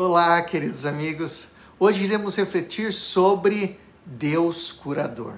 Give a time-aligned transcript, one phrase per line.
[0.00, 1.48] Olá, queridos amigos.
[1.76, 5.34] Hoje iremos refletir sobre Deus curador.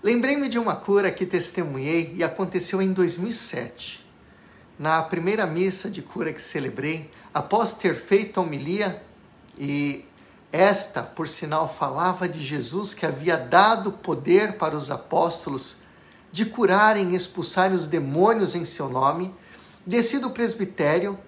[0.00, 4.08] Lembrei-me de uma cura que testemunhei e aconteceu em 2007.
[4.78, 9.02] Na primeira missa de cura que celebrei, após ter feito a homilia,
[9.58, 10.04] e
[10.52, 15.78] esta, por sinal, falava de Jesus que havia dado poder para os apóstolos
[16.30, 19.34] de curarem e expulsarem os demônios em seu nome,
[19.84, 21.18] desci do presbitério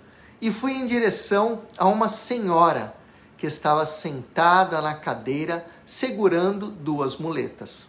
[0.42, 2.92] e fui em direção a uma senhora
[3.38, 7.86] que estava sentada na cadeira segurando duas muletas.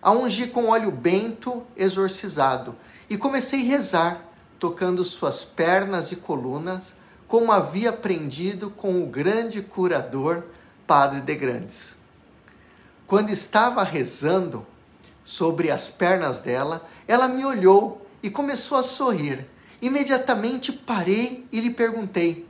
[0.00, 2.74] A ungi com óleo bento exorcizado
[3.08, 4.24] e comecei a rezar,
[4.58, 6.94] tocando suas pernas e colunas,
[7.28, 10.44] como havia aprendido com o grande curador
[10.86, 11.98] Padre de Grandes.
[13.06, 14.66] Quando estava rezando
[15.22, 19.46] sobre as pernas dela, ela me olhou e começou a sorrir
[19.80, 22.46] Imediatamente parei e lhe perguntei: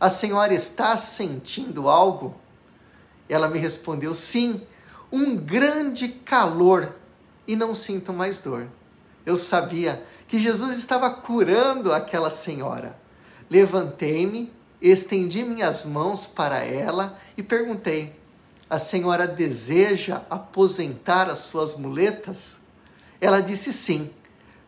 [0.00, 2.34] A senhora está sentindo algo?
[3.28, 4.60] Ela me respondeu: Sim,
[5.10, 6.94] um grande calor
[7.46, 8.66] e não sinto mais dor.
[9.24, 12.98] Eu sabia que Jesus estava curando aquela senhora.
[13.48, 18.18] Levantei-me, estendi minhas mãos para ela e perguntei:
[18.68, 22.58] A senhora deseja aposentar as suas muletas?
[23.20, 24.10] Ela disse sim.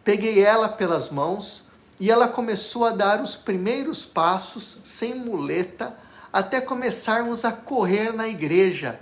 [0.05, 1.68] Peguei ela pelas mãos,
[2.01, 5.97] e ela começou a dar os primeiros passos sem muleta
[6.33, 9.01] até começarmos a correr na igreja.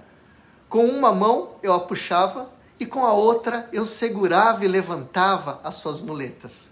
[0.69, 5.77] Com uma mão eu a puxava e com a outra eu segurava e levantava as
[5.77, 6.71] suas muletas.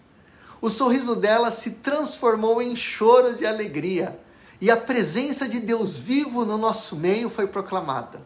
[0.61, 4.19] O sorriso dela se transformou em choro de alegria
[4.61, 8.23] e a presença de Deus vivo no nosso meio foi proclamada.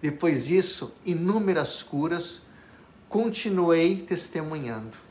[0.00, 2.42] Depois disso, inúmeras curas,
[3.10, 5.09] continuei testemunhando.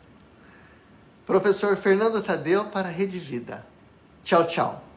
[1.29, 3.63] Professor Fernando Tadeu para a Rede Vida.
[4.23, 4.88] Tchau, tchau.